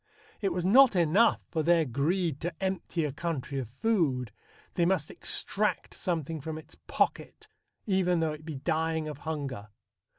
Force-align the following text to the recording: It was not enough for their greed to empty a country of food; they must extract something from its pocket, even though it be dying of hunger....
It 0.41 0.51
was 0.51 0.65
not 0.65 0.95
enough 0.95 1.41
for 1.51 1.61
their 1.61 1.85
greed 1.85 2.39
to 2.41 2.51
empty 2.59 3.05
a 3.05 3.11
country 3.13 3.59
of 3.59 3.69
food; 3.69 4.31
they 4.73 4.83
must 4.83 5.11
extract 5.11 5.93
something 5.93 6.41
from 6.41 6.57
its 6.57 6.75
pocket, 6.87 7.47
even 7.85 8.19
though 8.19 8.33
it 8.33 8.43
be 8.43 8.55
dying 8.55 9.07
of 9.07 9.19
hunger.... 9.29 9.67